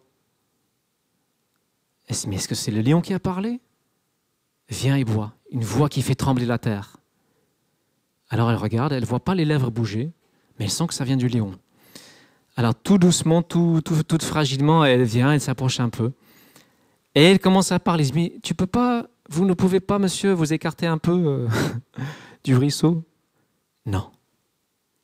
[2.27, 3.59] Mais est-ce que c'est le lion qui a parlé?
[4.69, 5.33] Viens et bois.
[5.51, 6.97] Une voix qui fait trembler la terre.
[8.29, 10.11] Alors elle regarde, elle ne voit pas les lèvres bouger,
[10.57, 11.57] mais elle sent que ça vient du lion.
[12.55, 16.13] Alors tout doucement, tout, tout, fragilement, elle vient, elle s'approche un peu.
[17.13, 18.05] Et elle commence à parler.
[18.13, 21.47] Mais tu peux pas, vous ne pouvez pas, monsieur, vous écarter un peu euh,
[22.43, 23.03] du ruisseau?
[23.85, 24.09] Non.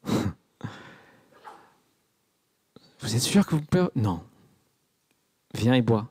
[3.02, 3.88] vous êtes sûr que vous pouvez?
[3.96, 4.24] Non.
[5.54, 6.08] Viens et bois.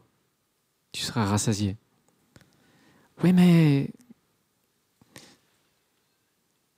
[0.92, 1.76] Tu seras rassasié.
[3.22, 3.90] Oui, mais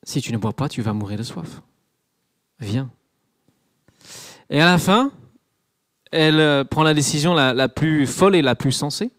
[0.04, 1.62] si tu ne bois pas, tu vas mourir de soif.
[2.60, 2.90] Viens.
[4.52, 5.10] Et à la fin,
[6.10, 9.10] elle euh, prend la décision la, plus folle et la plus sensée.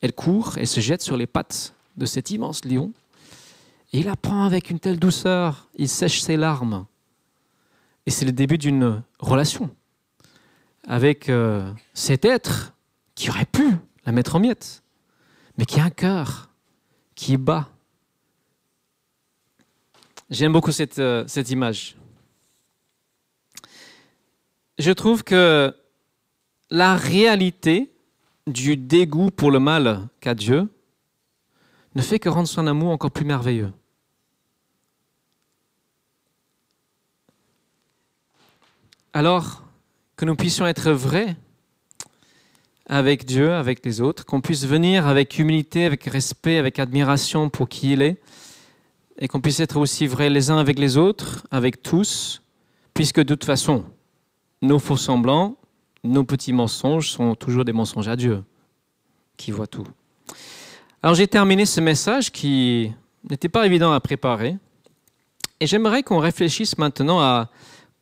[0.00, 2.92] Elle court et se jette sur les pattes de cet immense lion.
[3.92, 6.86] Et il la prend avec une telle douceur, il sèche ses larmes.
[8.06, 9.70] Et c'est le début d'une relation
[10.88, 12.74] avec euh, cet être
[13.14, 14.82] qui aurait pu la mettre en miettes,
[15.58, 16.50] mais qui a un cœur
[17.14, 17.68] qui bat.
[20.28, 21.94] J'aime beaucoup cette, euh, cette image
[24.82, 25.74] je trouve que
[26.70, 27.92] la réalité
[28.46, 30.68] du dégoût pour le mal qu'a Dieu
[31.94, 33.72] ne fait que rendre son amour encore plus merveilleux.
[39.12, 39.62] Alors
[40.16, 41.36] que nous puissions être vrais
[42.86, 47.68] avec Dieu, avec les autres, qu'on puisse venir avec humilité, avec respect, avec admiration pour
[47.68, 48.20] qui il est,
[49.18, 52.42] et qu'on puisse être aussi vrais les uns avec les autres, avec tous,
[52.94, 53.84] puisque de toute façon,
[54.62, 55.56] nos faux semblants,
[56.04, 58.42] nos petits mensonges sont toujours des mensonges à Dieu,
[59.36, 59.86] qui voit tout.
[61.02, 62.92] Alors j'ai terminé ce message qui
[63.28, 64.56] n'était pas évident à préparer,
[65.60, 67.50] et j'aimerais qu'on réfléchisse maintenant à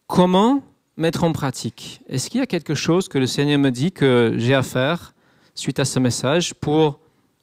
[0.07, 0.63] comment
[0.97, 2.03] mettre en pratique.
[2.09, 5.15] Est-ce qu'il y a quelque chose que le Seigneur me dit que j'ai à faire
[5.55, 7.01] suite à ce message pour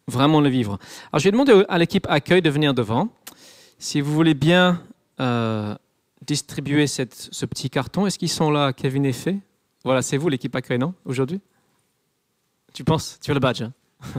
[0.07, 0.77] vraiment le vivre?
[1.11, 3.09] Alors je vais demander à l'équipe accueil de venir devant.
[3.79, 4.81] Si vous voulez bien
[5.19, 5.75] euh,
[6.25, 8.05] distribuer ce petit carton.
[8.05, 9.37] Est-ce qu'ils sont là, Kevin et Fé
[9.83, 11.41] Voilà, c'est vous l'équipe accueil, non Aujourd'hui?
[12.73, 13.19] Tu penses?
[13.21, 13.63] Tu as le badge.
[13.63, 13.73] Hein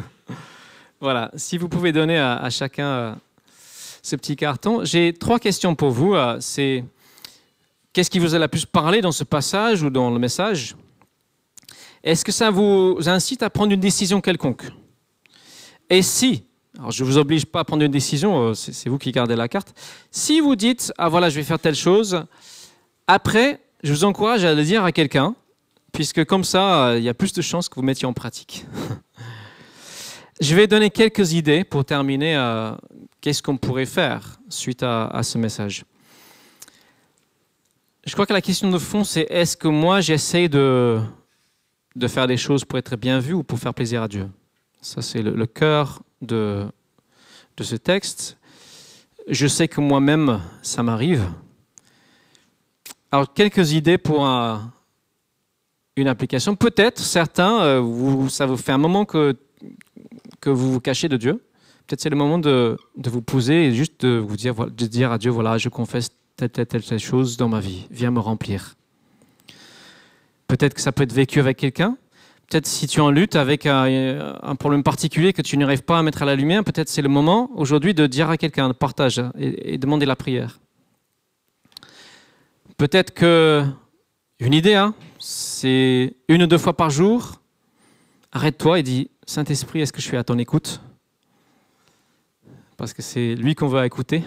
[1.01, 3.15] voilà, si vous pouvez donner à, chacun euh,
[4.03, 4.85] ce petit carton.
[4.85, 6.15] J'ai trois questions pour vous.
[6.15, 6.85] Euh, c'est
[7.93, 10.77] qu'est-ce qui vous a le plus parlé dans ce passage ou dans le message?
[12.03, 14.65] Est-ce que ça vous incite à prendre une décision quelconque?
[15.91, 16.45] Et si
[16.79, 19.35] alors, je ne vous oblige pas à prendre une décision, euh, c'est vous qui gardez
[19.35, 19.75] la carte.
[20.12, 22.23] Si vous dites, ah voilà, je vais faire telle chose,
[23.09, 25.35] après, je vous encourage à le dire à quelqu'un,
[25.93, 28.64] puisque comme ça, euh, il y a plus de chances que vous mettiez en pratique.
[30.41, 32.71] je vais donner quelques idées pour terminer euh,
[33.21, 35.85] qu'est-ce qu'on pourrait faire suite à, ce message.
[38.07, 41.01] Je crois que la question de fond, c'est est-ce que moi, j'essaie de,
[41.97, 44.29] de faire des choses pour être bien vu ou pour faire plaisir à Dieu?
[44.81, 46.66] Ça, c'est le cœur de,
[47.61, 48.37] ce texte.
[49.28, 51.28] Je sais que moi-même, ça m'arrive.
[53.11, 54.26] Alors, quelques idées pour
[55.96, 56.57] une application.
[56.57, 59.37] Peut-être, certains, euh, vous, ça vous fait un moment que,
[60.40, 61.42] que vous vous cachez de Dieu.
[61.87, 65.11] Peut-être c'est le moment de, de, vous poser et juste de vous dire, de dire
[65.11, 67.87] à Dieu, voilà, je confesse telle, telle, telle, telle chose dans ma vie.
[67.90, 68.76] Viens me remplir.
[70.46, 71.96] Peut-être que ça peut être vécu avec quelqu'un.
[72.49, 76.03] Peut-être si tu es en lutte avec un, problème particulier que tu n'arrives pas à
[76.03, 79.23] mettre à la lumière, peut-être c'est le moment aujourd'hui de dire à quelqu'un, de partage
[79.39, 80.59] et, demander la prière.
[82.79, 83.65] Peut-être que,
[84.41, 87.42] une idée, hein, c'est une ou deux fois par jour,
[88.33, 90.81] arrête-toi et dis, Saint-Esprit, est-ce que je suis à ton écoute?
[92.79, 94.25] Parce que c'est lui qu'on veut écouter.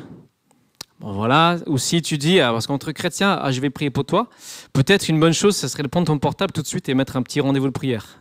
[1.01, 1.57] Bon, voilà.
[1.65, 4.29] Ou si tu dis, ah, parce qu'entre chrétiens, ah, je vais prier pour toi,
[4.71, 7.17] peut-être une bonne chose, ce serait de prendre ton portable tout de suite et mettre
[7.17, 8.19] un petit rendez-vous de prière,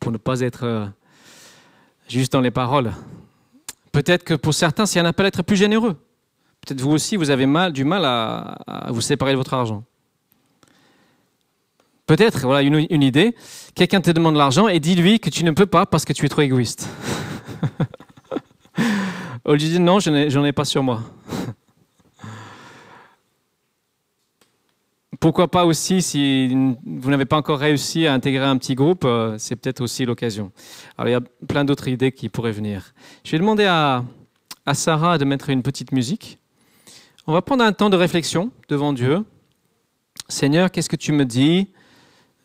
[0.00, 0.86] pour ne pas être euh,
[2.08, 2.94] juste dans les paroles.
[3.92, 5.96] Peut-être que pour certains, c'est un appel à être plus généreux.
[6.62, 8.56] Peut-être vous aussi, vous avez mal, du mal à,
[8.88, 9.84] vous séparer de votre argent.
[12.06, 13.36] Peut-être, voilà une, une idée,
[13.74, 16.30] quelqu'un te demande l'argent et dis-lui que tu ne peux pas parce que tu es
[16.30, 16.88] trop égoïste.
[19.44, 21.02] Au lieu de dire non, je n'en ai pas sur moi.
[25.20, 26.48] Pourquoi pas aussi, si
[26.84, 30.52] vous n'avez pas encore réussi à intégrer un petit groupe, euh, c'est peut-être aussi l'occasion.
[30.96, 32.94] Alors il y a plein d'autres idées qui pourraient venir.
[33.24, 34.04] Je vais demander à,
[34.66, 36.38] à Sarah de mettre une petite musique.
[37.26, 39.24] On va prendre un temps de réflexion devant Dieu.
[40.28, 41.68] Seigneur, qu'est-ce que tu me dis?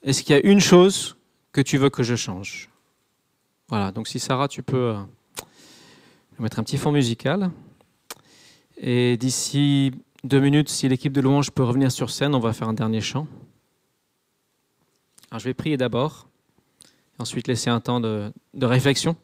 [0.04, 1.18] Est-ce qu'il y a une chose
[1.52, 2.70] que tu veux que je change?
[3.68, 4.98] Voilà, donc si Sarah, tu peux euh,
[6.40, 7.52] mettre un petit fond musical.
[8.78, 9.92] Et d'ici
[10.24, 13.02] deux minutes, si l'équipe de louange peut revenir sur scène, on va faire un dernier
[13.02, 13.28] chant.
[15.38, 16.28] Je vais prier d'abord,
[17.20, 19.16] ensuite laisser un temps de, réflexion.